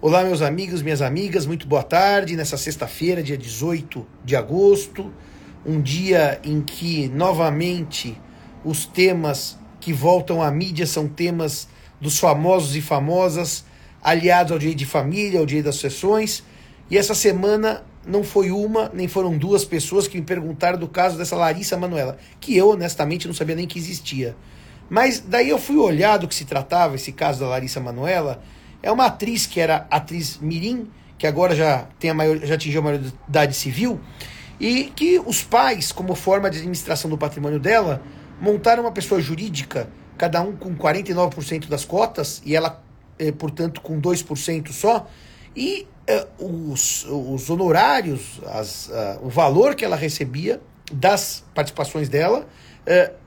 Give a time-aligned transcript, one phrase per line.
[0.00, 2.36] Olá, meus amigos, minhas amigas, muito boa tarde.
[2.36, 5.10] Nessa sexta-feira, dia 18 de agosto,
[5.64, 8.20] um dia em que novamente
[8.62, 11.68] os temas que voltam à mídia são temas
[11.98, 13.64] dos famosos e famosas,
[14.02, 16.42] aliados ao direito de família, ao direito das sucessões.
[16.90, 21.16] E essa semana não foi uma, nem foram duas pessoas que me perguntaram do caso
[21.16, 24.36] dessa Larissa Manuela, que eu honestamente não sabia nem que existia.
[24.90, 28.42] Mas daí eu fui olhar do que se tratava, esse caso da Larissa Manuela.
[28.84, 32.82] É uma atriz que era atriz Mirim, que agora já, tem a maior, já atingiu
[32.82, 33.98] a maioridade civil,
[34.60, 38.02] e que os pais, como forma de administração do patrimônio dela,
[38.38, 39.88] montaram uma pessoa jurídica,
[40.18, 42.84] cada um com 49% das cotas, e ela,
[43.18, 45.08] eh, portanto, com 2% só,
[45.56, 50.60] e eh, os, os honorários, as, uh, o valor que ela recebia
[50.92, 52.46] das participações dela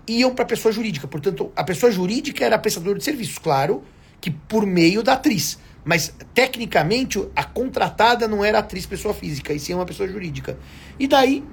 [0.08, 1.08] iam para a pessoa jurídica.
[1.08, 3.84] Portanto, a pessoa jurídica era prestadora de serviços, claro,
[4.20, 5.60] que por meio da atriz.
[5.84, 10.58] Mas, tecnicamente, a contratada não era atriz pessoa física, e sim uma pessoa jurídica.
[11.00, 11.44] E daí,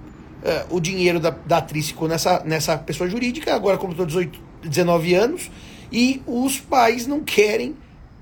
[0.42, 5.14] uh, o dinheiro da, da atriz ficou nessa, nessa pessoa jurídica, agora completou 18, 19
[5.14, 5.50] anos,
[5.92, 7.76] e os pais não querem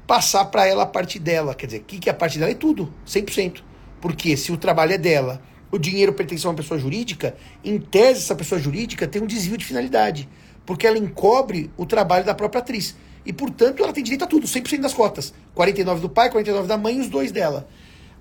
[0.07, 1.55] passar para ela a parte dela.
[1.55, 2.51] Quer dizer, o que, que é a parte dela?
[2.51, 3.63] É tudo, 100%.
[3.99, 8.21] Porque se o trabalho é dela, o dinheiro pertence a uma pessoa jurídica, em tese
[8.21, 10.29] essa pessoa jurídica tem um desvio de finalidade,
[10.67, 12.95] porque ela encobre o trabalho da própria atriz.
[13.25, 15.33] E, portanto, ela tem direito a tudo, 100% das cotas.
[15.55, 17.69] 49 do pai, 49 da mãe e os dois dela.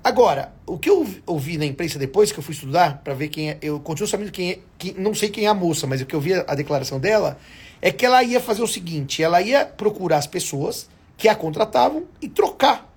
[0.04, 3.52] Agora, o que eu ouvi na imprensa depois que eu fui estudar, para ver quem
[3.52, 6.06] é, eu continuo sabendo quem é, que, não sei quem é a moça, mas o
[6.06, 7.38] que eu vi a declaração dela,
[7.82, 12.06] é que ela ia fazer o seguinte, ela ia procurar as pessoas que a contratavam
[12.20, 12.92] e trocar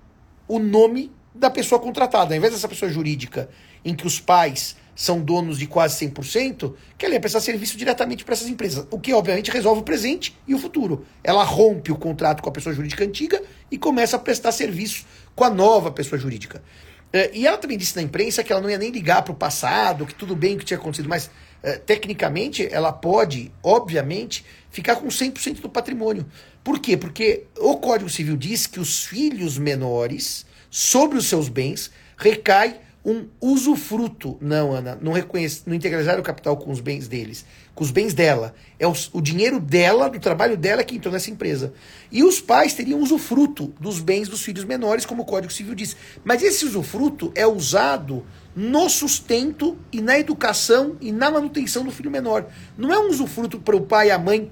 [0.47, 2.33] o nome da pessoa contratada.
[2.33, 3.49] Ao invés dessa pessoa jurídica
[3.83, 8.23] em que os pais são donos de quase 100%, que ela ia prestar serviço diretamente
[8.23, 11.05] para essas empresas, o que obviamente resolve o presente e o futuro.
[11.23, 15.43] Ela rompe o contrato com a pessoa jurídica antiga e começa a prestar serviço com
[15.43, 16.63] a nova pessoa jurídica.
[17.11, 19.35] É, e ela também disse na imprensa que ela não ia nem ligar para o
[19.35, 21.29] passado, que tudo bem o que tinha acontecido, mas
[21.61, 26.25] é, tecnicamente ela pode, obviamente, ficar com 100% do patrimônio.
[26.63, 26.97] Por quê?
[26.97, 33.27] Porque o Código Civil diz que os filhos menores, sobre os seus bens, recai um
[33.39, 34.35] usufruto.
[34.41, 37.45] Não, Ana, não, reconhece, não integralizar o capital com os bens deles,
[37.75, 38.55] com os bens dela.
[38.79, 41.71] É o, o dinheiro dela, do trabalho dela que entrou nessa empresa.
[42.11, 45.95] E os pais teriam usufruto dos bens dos filhos menores, como o Código Civil diz.
[46.23, 52.09] Mas esse usufruto é usado no sustento e na educação e na manutenção do filho
[52.09, 52.47] menor.
[52.75, 54.51] Não é um usufruto para o pai e a mãe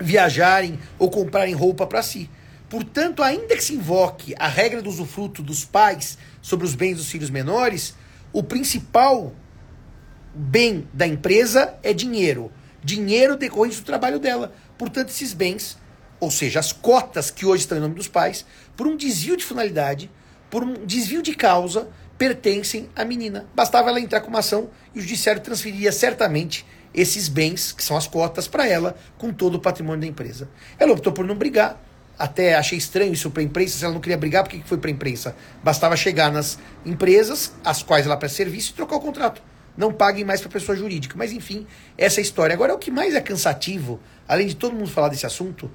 [0.00, 2.28] viajarem ou comprarem roupa para si.
[2.70, 7.10] Portanto, ainda que se invoque a regra do usufruto dos pais sobre os bens dos
[7.10, 7.96] filhos menores,
[8.32, 9.34] o principal
[10.32, 12.52] bem da empresa é dinheiro.
[12.82, 14.54] Dinheiro decorrente do trabalho dela.
[14.78, 15.76] Portanto, esses bens,
[16.20, 19.44] ou seja, as cotas que hoje estão em nome dos pais, por um desvio de
[19.44, 20.08] finalidade,
[20.48, 23.46] por um desvio de causa, pertencem à menina.
[23.52, 26.64] Bastava ela entrar com uma ação e o judiciário transferiria certamente
[26.94, 30.48] esses bens, que são as cotas, para ela, com todo o patrimônio da empresa.
[30.78, 31.89] Ela optou por não brigar,
[32.20, 34.76] até achei estranho isso para a imprensa, se ela não queria brigar, por que foi
[34.76, 35.34] para a imprensa?
[35.64, 39.42] Bastava chegar nas empresas, às quais ela presta serviço, e trocar o contrato.
[39.74, 41.14] Não paguem mais para pessoa jurídica.
[41.16, 41.66] Mas enfim,
[41.96, 42.52] essa é a história.
[42.52, 43.98] Agora, o que mais é cansativo,
[44.28, 45.70] além de todo mundo falar desse assunto,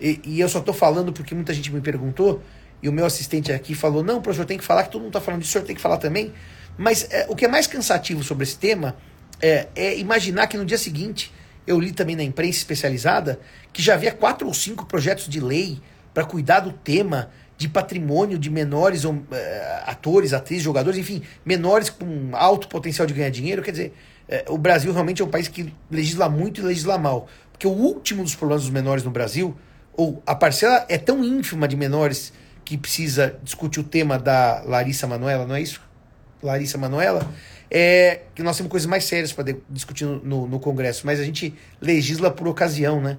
[0.00, 2.42] e, e eu só estou falando porque muita gente me perguntou,
[2.82, 5.20] e o meu assistente aqui falou: não, professor, tem que falar, que todo mundo está
[5.20, 6.32] falando disso, o senhor tem que falar também.
[6.78, 8.96] Mas é, o que é mais cansativo sobre esse tema
[9.38, 11.30] é, é imaginar que no dia seguinte,
[11.70, 13.38] eu li também na imprensa especializada,
[13.72, 15.80] que já havia quatro ou cinco projetos de lei
[16.12, 19.22] para cuidar do tema de patrimônio de menores uh,
[19.86, 23.62] atores, atrizes, jogadores, enfim, menores com alto potencial de ganhar dinheiro.
[23.62, 23.94] Quer dizer,
[24.28, 27.28] uh, o Brasil realmente é um país que legisla muito e legisla mal.
[27.52, 29.56] Porque o último dos problemas dos menores no Brasil,
[29.92, 32.32] ou a parcela é tão ínfima de menores
[32.64, 35.80] que precisa discutir o tema da Larissa Manuela, não é isso?
[36.42, 37.28] Larissa Manuela,
[37.70, 41.54] é que nós temos coisas mais sérias para discutir no, no, Congresso, mas a gente
[41.80, 43.18] legisla por ocasião, né?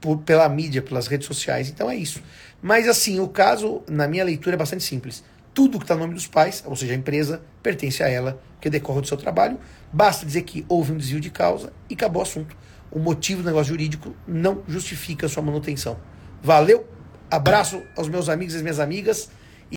[0.00, 1.68] Por, pela mídia, pelas redes sociais.
[1.68, 2.22] Então é isso.
[2.62, 5.24] Mas assim, o caso, na minha leitura, é bastante simples.
[5.52, 8.70] Tudo que está no nome dos pais, ou seja, a empresa, pertence a ela, que
[8.70, 9.58] decorre do seu trabalho.
[9.92, 12.56] Basta dizer que houve um desvio de causa e acabou o assunto.
[12.90, 15.98] O motivo do negócio jurídico não justifica a sua manutenção.
[16.42, 16.86] Valeu,
[17.30, 19.30] abraço aos meus amigos e às minhas amigas.